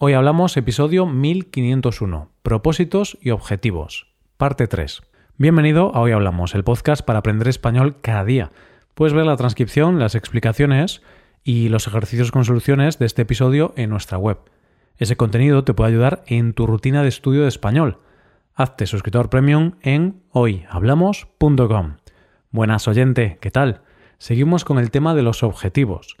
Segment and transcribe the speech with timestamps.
[0.00, 5.02] Hoy hablamos episodio 1501, propósitos y objetivos, parte 3.
[5.38, 8.52] Bienvenido a Hoy Hablamos, el podcast para aprender español cada día.
[8.94, 11.02] Puedes ver la transcripción, las explicaciones
[11.42, 14.38] y los ejercicios con soluciones de este episodio en nuestra web.
[14.98, 17.98] Ese contenido te puede ayudar en tu rutina de estudio de español.
[18.54, 21.96] Hazte suscriptor premium en hoyhablamos.com.
[22.52, 23.80] Buenas oyente, ¿qué tal?
[24.18, 26.16] Seguimos con el tema de los objetivos.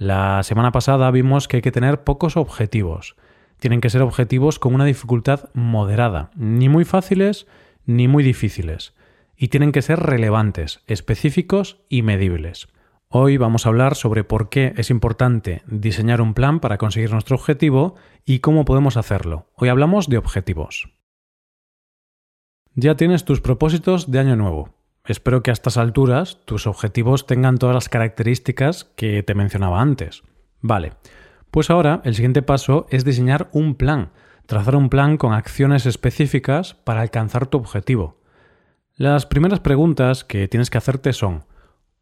[0.00, 3.16] La semana pasada vimos que hay que tener pocos objetivos.
[3.58, 7.46] Tienen que ser objetivos con una dificultad moderada, ni muy fáciles
[7.84, 8.94] ni muy difíciles.
[9.36, 12.68] Y tienen que ser relevantes, específicos y medibles.
[13.08, 17.36] Hoy vamos a hablar sobre por qué es importante diseñar un plan para conseguir nuestro
[17.36, 19.50] objetivo y cómo podemos hacerlo.
[19.54, 20.88] Hoy hablamos de objetivos.
[22.74, 24.79] Ya tienes tus propósitos de año nuevo.
[25.06, 30.22] Espero que a estas alturas tus objetivos tengan todas las características que te mencionaba antes.
[30.60, 30.92] Vale,
[31.50, 34.12] pues ahora el siguiente paso es diseñar un plan,
[34.46, 38.20] trazar un plan con acciones específicas para alcanzar tu objetivo.
[38.94, 41.44] Las primeras preguntas que tienes que hacerte son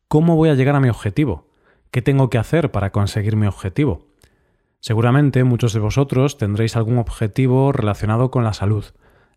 [0.08, 1.48] ¿Cómo voy a llegar a mi objetivo?
[1.90, 4.06] ¿Qué tengo que hacer para conseguir mi objetivo?
[4.80, 8.84] Seguramente muchos de vosotros tendréis algún objetivo relacionado con la salud,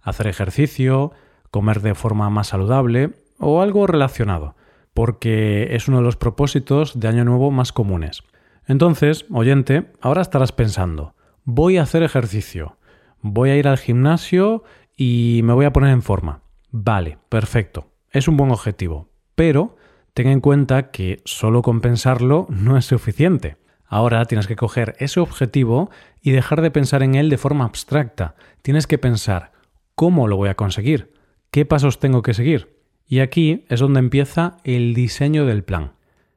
[0.01, 1.11] hacer ejercicio,
[1.51, 4.55] comer de forma más saludable o algo relacionado,
[4.93, 8.23] porque es uno de los propósitos de Año Nuevo más comunes.
[8.67, 12.77] Entonces, oyente, ahora estarás pensando, voy a hacer ejercicio,
[13.21, 14.63] voy a ir al gimnasio
[14.95, 16.41] y me voy a poner en forma.
[16.69, 19.75] Vale, perfecto, es un buen objetivo, pero
[20.13, 23.57] ten en cuenta que solo con pensarlo no es suficiente.
[23.85, 25.89] Ahora tienes que coger ese objetivo
[26.21, 28.35] y dejar de pensar en él de forma abstracta.
[28.61, 29.51] Tienes que pensar,
[29.95, 31.13] ¿cómo lo voy a conseguir?
[31.49, 32.80] ¿Qué pasos tengo que seguir?
[33.11, 35.91] Y aquí es donde empieza el diseño del plan.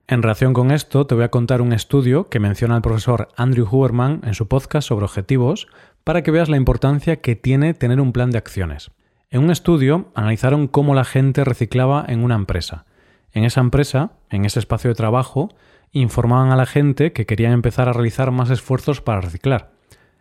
[0.08, 3.68] En relación con esto, te voy a contar un estudio que menciona el profesor Andrew
[3.70, 5.68] Huberman en su podcast sobre objetivos
[6.02, 8.90] para que veas la importancia que tiene tener un plan de acciones.
[9.30, 12.86] En un estudio analizaron cómo la gente reciclaba en una empresa.
[13.30, 15.50] En esa empresa, en ese espacio de trabajo,
[15.92, 19.70] informaban a la gente que querían empezar a realizar más esfuerzos para reciclar.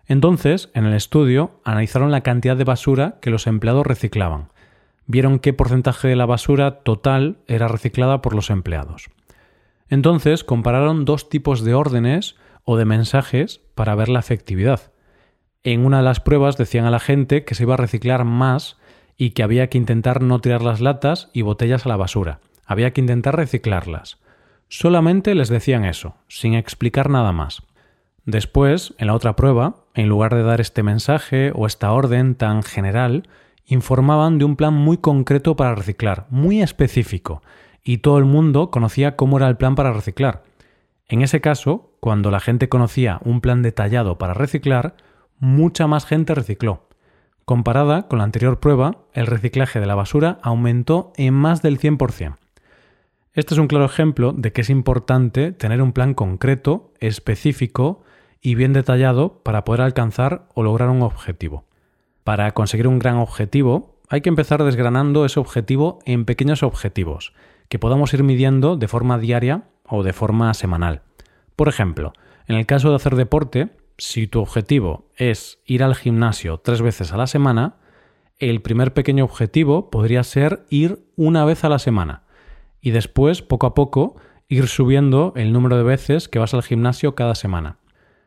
[0.06, 4.53] Entonces, en el estudio, analizaron la cantidad de basura que los empleados reciclaban
[5.06, 9.10] vieron qué porcentaje de la basura total era reciclada por los empleados.
[9.90, 14.92] Entonces compararon dos tipos de órdenes o de mensajes para ver la efectividad.
[15.64, 18.78] En una de las pruebas decían a la gente que se iba a reciclar más
[19.18, 22.40] y que había que intentar no tirar las latas y botellas a la basura.
[22.66, 24.18] Había que intentar reciclarlas.
[24.68, 27.62] Solamente les decían eso, sin explicar nada más.
[28.26, 32.64] Después, en la otra prueba, en lugar de dar este mensaje o esta orden tan
[32.64, 33.28] general,
[33.66, 37.42] informaban de un plan muy concreto para reciclar, muy específico,
[37.84, 40.44] y todo el mundo conocía cómo era el plan para reciclar.
[41.08, 44.96] En ese caso, cuando la gente conocía un plan detallado para reciclar,
[45.40, 46.88] mucha más gente recicló.
[47.46, 52.38] Comparada con la anterior prueba, el reciclaje de la basura aumentó en más del 100%.
[53.34, 58.04] Este es un claro ejemplo de que es importante tener un plan concreto, específico
[58.42, 61.66] y bien detallado para poder alcanzar o lograr un objetivo.
[62.24, 67.34] Para conseguir un gran objetivo, hay que empezar desgranando ese objetivo en pequeños objetivos,
[67.70, 71.02] que podamos ir midiendo de forma diaria o de forma semanal.
[71.56, 72.14] Por ejemplo,
[72.48, 77.12] en el caso de hacer deporte, si tu objetivo es ir al gimnasio tres veces
[77.14, 77.76] a la semana,
[78.40, 82.24] el primer pequeño objetivo podría ser ir una vez a la semana
[82.82, 84.18] y después, poco a poco,
[84.50, 87.78] ir subiendo el número de veces que vas al gimnasio cada semana.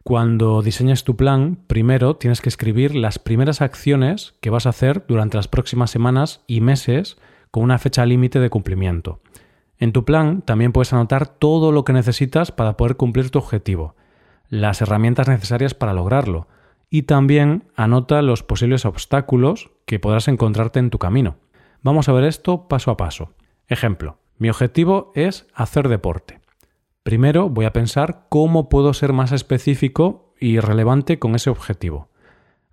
[0.06, 5.04] Cuando diseñes tu plan, primero tienes que escribir las primeras acciones que vas a hacer
[5.08, 7.16] durante las próximas semanas y meses
[7.50, 9.18] con una fecha límite de cumplimiento.
[9.78, 13.96] En tu plan también puedes anotar todo lo que necesitas para poder cumplir tu objetivo,
[14.48, 16.46] las herramientas necesarias para lograrlo
[16.88, 21.38] y también anota los posibles obstáculos que podrás encontrarte en tu camino.
[21.82, 23.32] Vamos a ver esto paso a paso.
[23.66, 26.45] Ejemplo, mi objetivo es hacer deporte.
[27.06, 32.08] Primero voy a pensar cómo puedo ser más específico y relevante con ese objetivo.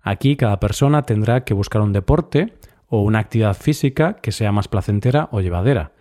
[0.02, 2.52] Aquí cada persona tendrá que buscar un deporte
[2.88, 5.92] o una actividad física que sea más placentera o llevadera.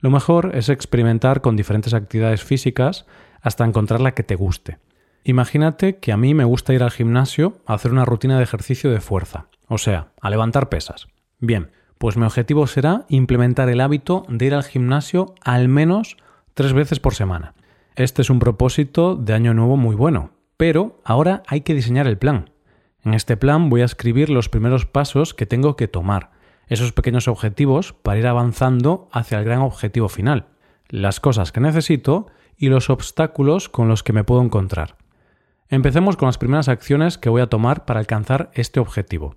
[0.00, 3.06] Lo mejor es experimentar con diferentes actividades físicas
[3.40, 4.78] hasta encontrar la que te guste.
[5.22, 8.90] Imagínate que a mí me gusta ir al gimnasio a hacer una rutina de ejercicio
[8.90, 11.06] de fuerza, o sea, a levantar pesas.
[11.38, 16.16] Bien, pues mi objetivo será implementar el hábito de ir al gimnasio al menos
[16.54, 17.54] tres veces por semana.
[17.96, 22.18] Este es un propósito de año nuevo muy bueno, pero ahora hay que diseñar el
[22.18, 22.50] plan.
[23.02, 26.30] En este plan voy a escribir los primeros pasos que tengo que tomar,
[26.68, 30.48] esos pequeños objetivos para ir avanzando hacia el gran objetivo final,
[30.90, 32.26] las cosas que necesito
[32.58, 34.98] y los obstáculos con los que me puedo encontrar.
[35.70, 39.36] Empecemos con las primeras acciones que voy a tomar para alcanzar este objetivo.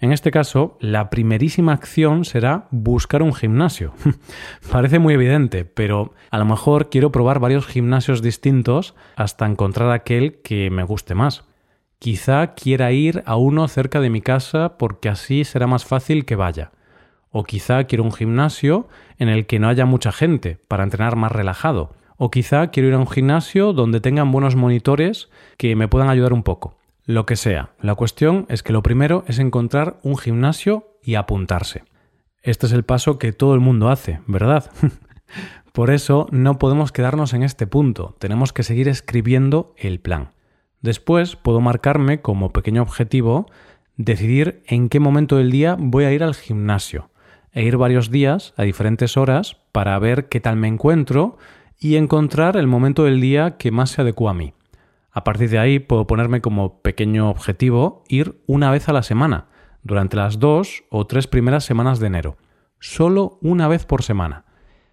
[0.00, 3.92] En este caso, la primerísima acción será buscar un gimnasio.
[4.72, 10.40] Parece muy evidente, pero a lo mejor quiero probar varios gimnasios distintos hasta encontrar aquel
[10.40, 11.44] que me guste más.
[11.98, 16.34] Quizá quiera ir a uno cerca de mi casa porque así será más fácil que
[16.34, 16.72] vaya.
[17.30, 18.88] O quizá quiero un gimnasio
[19.18, 21.92] en el que no haya mucha gente para entrenar más relajado.
[22.16, 26.32] O quizá quiero ir a un gimnasio donde tengan buenos monitores que me puedan ayudar
[26.32, 26.79] un poco.
[27.04, 31.84] Lo que sea, la cuestión es que lo primero es encontrar un gimnasio y apuntarse.
[32.42, 34.70] Este es el paso que todo el mundo hace, ¿verdad?
[35.72, 40.32] Por eso no podemos quedarnos en este punto, tenemos que seguir escribiendo el plan.
[40.82, 43.46] Después puedo marcarme como pequeño objetivo
[43.96, 47.10] decidir en qué momento del día voy a ir al gimnasio
[47.52, 51.36] e ir varios días a diferentes horas para ver qué tal me encuentro
[51.78, 54.54] y encontrar el momento del día que más se adecua a mí.
[55.12, 59.48] A partir de ahí puedo ponerme como pequeño objetivo ir una vez a la semana,
[59.82, 62.36] durante las dos o tres primeras semanas de enero.
[62.78, 64.44] Solo una vez por semana.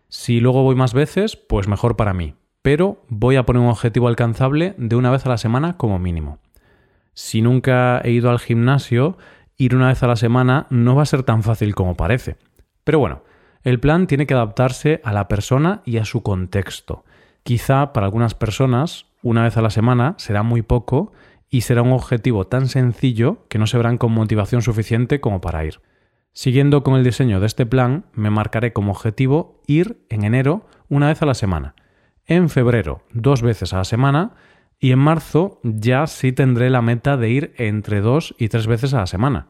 [0.09, 2.35] Si luego voy más veces, pues mejor para mí.
[2.61, 6.39] Pero voy a poner un objetivo alcanzable de una vez a la semana como mínimo.
[7.13, 9.17] Si nunca he ido al gimnasio,
[9.57, 12.37] ir una vez a la semana no va a ser tan fácil como parece.
[12.83, 13.23] Pero bueno,
[13.63, 17.05] el plan tiene que adaptarse a la persona y a su contexto.
[17.43, 21.11] Quizá para algunas personas una vez a la semana será muy poco
[21.49, 25.65] y será un objetivo tan sencillo que no se verán con motivación suficiente como para
[25.65, 25.81] ir.
[26.33, 31.07] Siguiendo con el diseño de este plan, me marcaré como objetivo ir en enero una
[31.07, 31.73] vez a la semana,
[32.25, 34.35] en febrero dos veces a la semana
[34.79, 38.93] y en marzo ya sí tendré la meta de ir entre dos y tres veces
[38.93, 39.47] a la semana.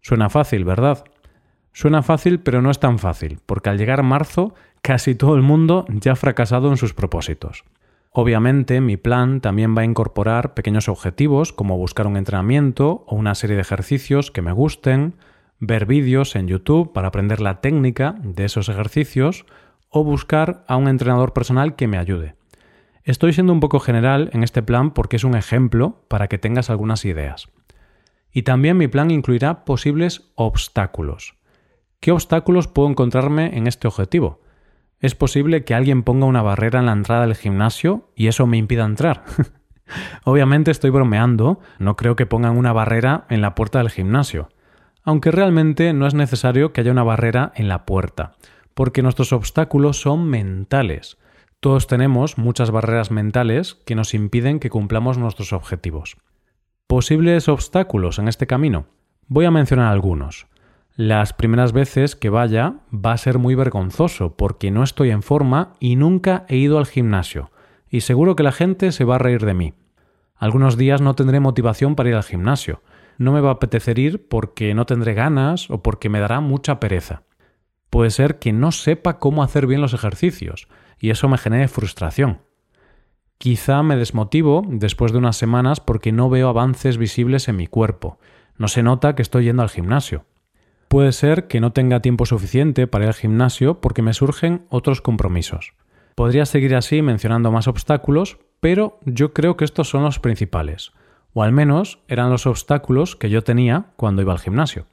[0.00, 1.04] Suena fácil, ¿verdad?
[1.72, 5.84] Suena fácil, pero no es tan fácil, porque al llegar marzo casi todo el mundo
[5.88, 7.64] ya ha fracasado en sus propósitos.
[8.18, 13.34] Obviamente mi plan también va a incorporar pequeños objetivos como buscar un entrenamiento o una
[13.34, 15.16] serie de ejercicios que me gusten,
[15.60, 19.44] ver vídeos en YouTube para aprender la técnica de esos ejercicios
[19.90, 22.36] o buscar a un entrenador personal que me ayude.
[23.04, 26.70] Estoy siendo un poco general en este plan porque es un ejemplo para que tengas
[26.70, 27.50] algunas ideas.
[28.32, 31.34] Y también mi plan incluirá posibles obstáculos.
[32.00, 34.40] ¿Qué obstáculos puedo encontrarme en este objetivo?
[35.00, 38.56] Es posible que alguien ponga una barrera en la entrada del gimnasio y eso me
[38.56, 39.24] impida entrar.
[40.24, 44.48] Obviamente estoy bromeando, no creo que pongan una barrera en la puerta del gimnasio,
[45.04, 48.32] aunque realmente no es necesario que haya una barrera en la puerta,
[48.74, 51.18] porque nuestros obstáculos son mentales.
[51.60, 56.16] Todos tenemos muchas barreras mentales que nos impiden que cumplamos nuestros objetivos.
[56.86, 58.86] ¿Posibles obstáculos en este camino?
[59.28, 60.46] Voy a mencionar algunos.
[60.96, 65.74] Las primeras veces que vaya va a ser muy vergonzoso porque no estoy en forma
[65.78, 67.50] y nunca he ido al gimnasio,
[67.90, 69.74] y seguro que la gente se va a reír de mí.
[70.36, 72.80] Algunos días no tendré motivación para ir al gimnasio,
[73.18, 76.80] no me va a apetecer ir porque no tendré ganas o porque me dará mucha
[76.80, 77.24] pereza.
[77.90, 80.66] Puede ser que no sepa cómo hacer bien los ejercicios,
[80.98, 82.40] y eso me genere frustración.
[83.36, 88.18] Quizá me desmotivo después de unas semanas porque no veo avances visibles en mi cuerpo,
[88.56, 90.24] no se nota que estoy yendo al gimnasio.
[90.88, 95.00] Puede ser que no tenga tiempo suficiente para ir al gimnasio porque me surgen otros
[95.00, 95.72] compromisos.
[96.14, 100.92] Podría seguir así mencionando más obstáculos, pero yo creo que estos son los principales,
[101.34, 104.86] o al menos eran los obstáculos que yo tenía cuando iba al gimnasio.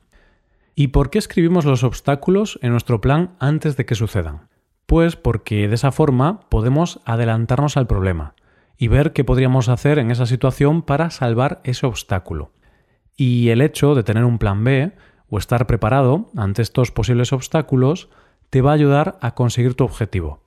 [0.76, 4.50] ¿Y por qué escribimos los obstáculos en nuestro plan antes de que sucedan?
[4.88, 8.34] Pues porque de esa forma podemos adelantarnos al problema
[8.78, 12.52] y ver qué podríamos hacer en esa situación para salvar ese obstáculo.
[13.16, 14.92] Y el hecho de tener un plan B
[15.34, 18.08] o estar preparado ante estos posibles obstáculos
[18.52, 20.44] te va a ayudar a conseguir tu objetivo.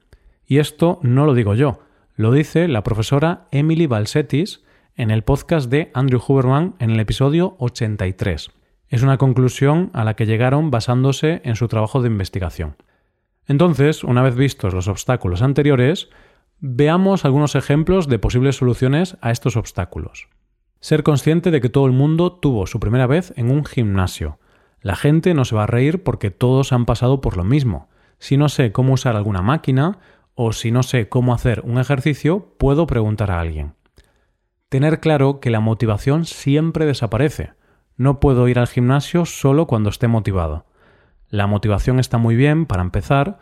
[0.46, 1.80] Y esto no lo digo yo,
[2.14, 4.62] lo dice la profesora Emily Balsetis
[4.94, 8.52] en el podcast de Andrew Huberman en el episodio 83.
[8.88, 12.76] Es una conclusión a la que llegaron basándose en su trabajo de investigación.
[13.48, 16.10] Entonces, una vez vistos los obstáculos anteriores,
[16.60, 20.28] veamos algunos ejemplos de posibles soluciones a estos obstáculos.
[20.78, 24.38] Ser consciente de que todo el mundo tuvo su primera vez en un gimnasio,
[24.86, 27.88] la gente no se va a reír porque todos han pasado por lo mismo.
[28.20, 29.98] Si no sé cómo usar alguna máquina
[30.36, 33.74] o si no sé cómo hacer un ejercicio, puedo preguntar a alguien.
[34.68, 37.54] Tener claro que la motivación siempre desaparece.
[37.96, 40.66] No puedo ir al gimnasio solo cuando esté motivado.
[41.30, 43.40] La motivación está muy bien para empezar,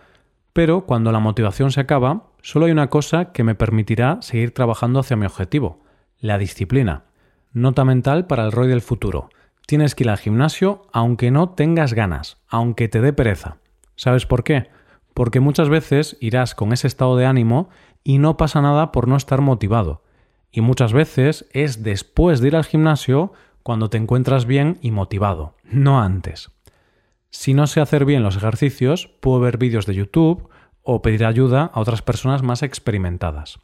[0.55, 4.99] pero cuando la motivación se acaba, solo hay una cosa que me permitirá seguir trabajando
[4.99, 5.85] hacia mi objetivo,
[6.21, 7.05] la disciplina.
[7.53, 9.29] Nota mental para el ROI del futuro
[9.66, 13.59] tienes que ir al gimnasio aunque no tengas ganas, aunque te dé pereza.
[13.97, 14.68] ¿Sabes por qué?
[15.14, 17.68] Porque muchas veces irás con ese estado de ánimo
[18.02, 20.02] y no pasa nada por no estar motivado.
[20.50, 25.56] Y muchas veces es después de ir al gimnasio cuando te encuentras bien y motivado,
[25.64, 26.50] no antes.
[27.30, 30.49] Si no sé hacer bien los ejercicios, puedo ver vídeos de YouTube
[30.83, 33.59] o pedir ayuda a otras personas más experimentadas.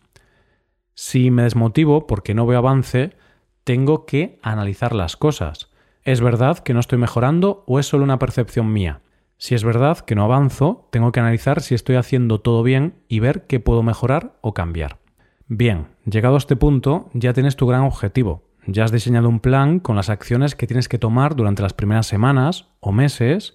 [0.94, 3.16] Si me desmotivo porque no veo avance,
[3.62, 5.69] tengo que analizar las cosas.
[6.04, 9.00] ¿Es verdad que no estoy mejorando o es solo una percepción mía?
[9.36, 13.20] Si es verdad que no avanzo, tengo que analizar si estoy haciendo todo bien y
[13.20, 14.98] ver qué puedo mejorar o cambiar.
[15.46, 18.44] Bien, llegado a este punto, ya tienes tu gran objetivo.
[18.66, 22.06] Ya has diseñado un plan con las acciones que tienes que tomar durante las primeras
[22.06, 23.54] semanas o meses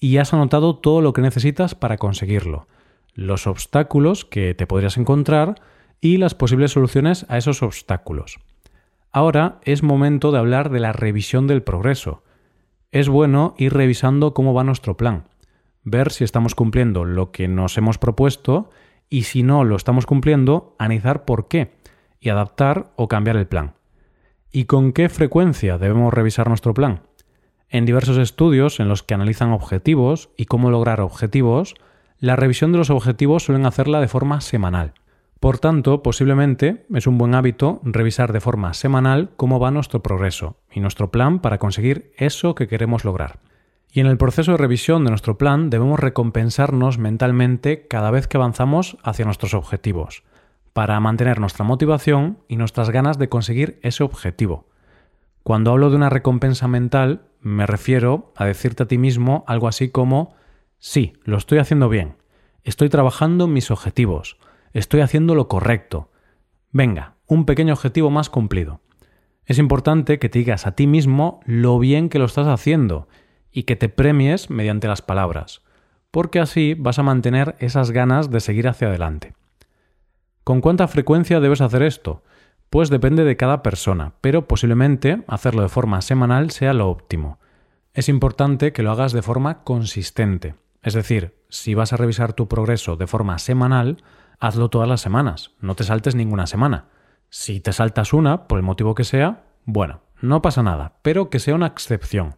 [0.00, 2.66] y has anotado todo lo que necesitas para conseguirlo,
[3.14, 5.56] los obstáculos que te podrías encontrar
[6.00, 8.38] y las posibles soluciones a esos obstáculos.
[9.10, 12.22] Ahora es momento de hablar de la revisión del progreso.
[12.90, 15.24] Es bueno ir revisando cómo va nuestro plan,
[15.82, 18.70] ver si estamos cumpliendo lo que nos hemos propuesto
[19.08, 21.72] y si no lo estamos cumpliendo, analizar por qué
[22.20, 23.74] y adaptar o cambiar el plan.
[24.52, 27.02] ¿Y con qué frecuencia debemos revisar nuestro plan?
[27.70, 31.74] En diversos estudios en los que analizan objetivos y cómo lograr objetivos,
[32.18, 34.94] la revisión de los objetivos suelen hacerla de forma semanal.
[35.40, 40.56] Por tanto, posiblemente es un buen hábito revisar de forma semanal cómo va nuestro progreso
[40.72, 43.38] y nuestro plan para conseguir eso que queremos lograr.
[43.90, 48.36] Y en el proceso de revisión de nuestro plan debemos recompensarnos mentalmente cada vez que
[48.36, 50.24] avanzamos hacia nuestros objetivos,
[50.72, 54.66] para mantener nuestra motivación y nuestras ganas de conseguir ese objetivo.
[55.44, 59.88] Cuando hablo de una recompensa mental, me refiero a decirte a ti mismo algo así
[59.88, 60.34] como,
[60.78, 62.16] sí, lo estoy haciendo bien,
[62.64, 64.36] estoy trabajando mis objetivos,
[64.78, 66.10] estoy haciendo lo correcto.
[66.70, 68.80] Venga, un pequeño objetivo más cumplido.
[69.44, 73.08] Es importante que te digas a ti mismo lo bien que lo estás haciendo
[73.50, 75.62] y que te premies mediante las palabras,
[76.10, 79.34] porque así vas a mantener esas ganas de seguir hacia adelante.
[80.44, 82.22] ¿Con cuánta frecuencia debes hacer esto?
[82.70, 87.38] Pues depende de cada persona, pero posiblemente hacerlo de forma semanal sea lo óptimo.
[87.94, 92.48] Es importante que lo hagas de forma consistente, es decir, si vas a revisar tu
[92.48, 94.02] progreso de forma semanal,
[94.40, 96.86] hazlo todas las semanas, no te saltes ninguna semana.
[97.30, 101.38] Si te saltas una, por el motivo que sea, bueno, no pasa nada, pero que
[101.38, 102.34] sea una excepción.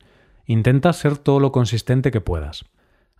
[0.47, 2.65] Intenta ser todo lo consistente que puedas.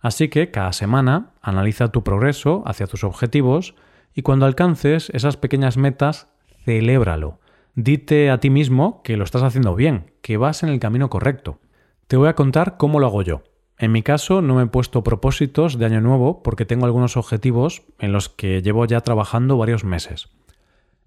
[0.01, 3.75] Así que cada semana analiza tu progreso hacia tus objetivos
[4.13, 6.27] y cuando alcances esas pequeñas metas,
[6.65, 7.39] celébralo.
[7.75, 11.59] Dite a ti mismo que lo estás haciendo bien, que vas en el camino correcto.
[12.07, 13.43] Te voy a contar cómo lo hago yo.
[13.81, 17.81] En mi caso no me he puesto propósitos de año nuevo porque tengo algunos objetivos
[17.97, 20.29] en los que llevo ya trabajando varios meses.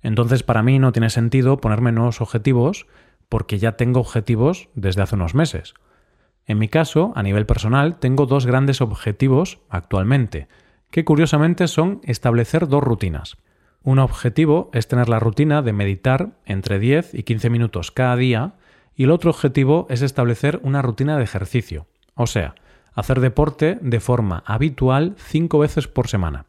[0.02, 2.88] Entonces para mí no tiene sentido ponerme nuevos objetivos
[3.28, 5.74] porque ya tengo objetivos desde hace unos meses.
[6.46, 10.48] En mi caso, a nivel personal, tengo dos grandes objetivos actualmente,
[10.90, 13.36] que curiosamente son establecer dos rutinas.
[13.84, 18.54] Un objetivo es tener la rutina de meditar entre 10 y 15 minutos cada día
[18.96, 22.56] y el otro objetivo es establecer una rutina de ejercicio, o sea,
[22.94, 26.46] hacer deporte de forma habitual cinco veces por semana.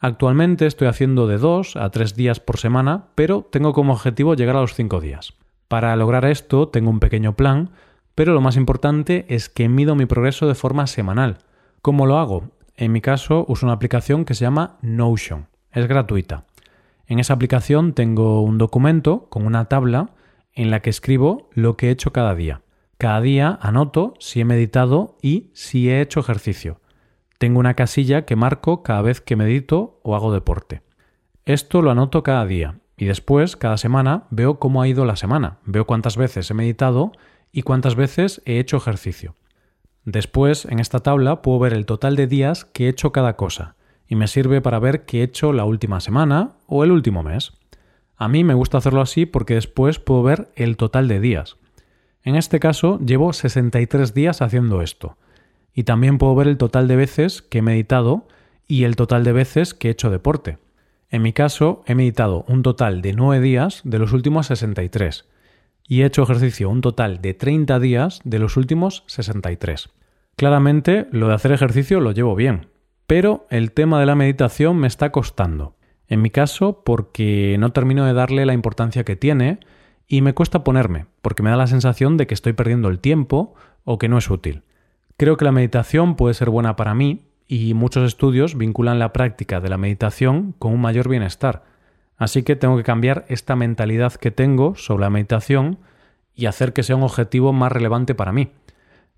[0.00, 4.56] Actualmente estoy haciendo de dos a tres días por semana, pero tengo como objetivo llegar
[4.56, 5.34] a los cinco días.
[5.66, 7.70] Para lograr esto tengo un pequeño plan,
[8.14, 11.38] pero lo más importante es que mido mi progreso de forma semanal.
[11.82, 12.50] ¿Cómo lo hago?
[12.76, 15.48] En mi caso uso una aplicación que se llama Notion.
[15.72, 16.44] Es gratuita.
[17.06, 20.10] En esa aplicación tengo un documento con una tabla
[20.52, 22.62] en la que escribo lo que he hecho cada día.
[22.98, 26.80] Cada día anoto si he meditado y si he hecho ejercicio.
[27.38, 30.82] Tengo una casilla que marco cada vez que medito o hago deporte.
[31.44, 35.58] Esto lo anoto cada día y después, cada semana, veo cómo ha ido la semana,
[35.64, 37.12] veo cuántas veces he meditado
[37.52, 39.36] y cuántas veces he hecho ejercicio.
[40.04, 43.76] Después, en esta tabla, puedo ver el total de días que he hecho cada cosa
[44.08, 47.52] y me sirve para ver qué he hecho la última semana o el último mes.
[48.16, 51.58] A mí me gusta hacerlo así porque después puedo ver el total de días.
[52.22, 55.16] En este caso llevo 63 días haciendo esto.
[55.74, 58.26] Y también puedo ver el total de veces que he meditado
[58.66, 60.58] y el total de veces que he hecho deporte.
[61.10, 65.26] En mi caso, he meditado un total de 9 días de los últimos 63
[65.88, 69.88] y he hecho ejercicio un total de 30 días de los últimos 63.
[70.36, 72.68] Claramente, lo de hacer ejercicio lo llevo bien,
[73.06, 75.76] pero el tema de la meditación me está costando.
[76.06, 79.60] En mi caso, porque no termino de darle la importancia que tiene
[80.08, 83.54] y me cuesta ponerme, porque me da la sensación de que estoy perdiendo el tiempo
[83.84, 84.62] o que no es útil.
[85.18, 89.60] Creo que la meditación puede ser buena para mí y muchos estudios vinculan la práctica
[89.60, 91.64] de la meditación con un mayor bienestar.
[92.16, 95.78] Así que tengo que cambiar esta mentalidad que tengo sobre la meditación
[96.34, 98.52] y hacer que sea un objetivo más relevante para mí.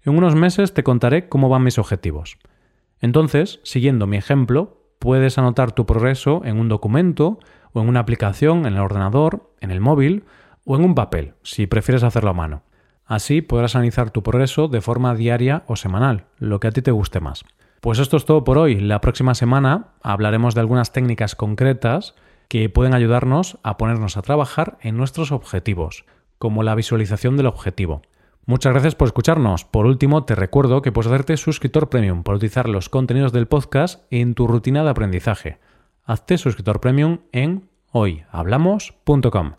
[0.04, 2.38] En unos meses te contaré cómo van mis objetivos.
[3.00, 7.38] Entonces, siguiendo mi ejemplo, puedes anotar tu progreso en un documento
[7.72, 10.24] o en una aplicación en el ordenador, en el móvil
[10.64, 12.62] o en un papel, si prefieres hacerlo a mano.
[13.06, 16.92] Así podrás analizar tu progreso de forma diaria o semanal, lo que a ti te
[16.92, 17.44] guste más.
[17.80, 18.78] Pues esto es todo por hoy.
[18.78, 22.14] La próxima semana hablaremos de algunas técnicas concretas
[22.48, 26.04] que pueden ayudarnos a ponernos a trabajar en nuestros objetivos,
[26.38, 28.02] como la visualización del objetivo.
[28.44, 29.64] Muchas gracias por escucharnos.
[29.64, 34.02] Por último, te recuerdo que puedes hacerte suscriptor premium para utilizar los contenidos del podcast
[34.10, 35.58] en tu rutina de aprendizaje.
[36.04, 39.52] Hazte suscriptor premium en hoyhablamos.com.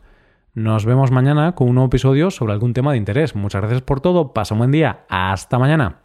[0.53, 3.35] Nos vemos mañana con un nuevo episodio sobre algún tema de interés.
[3.35, 4.33] Muchas gracias por todo.
[4.33, 5.05] Pasa un buen día.
[5.07, 6.03] Hasta mañana.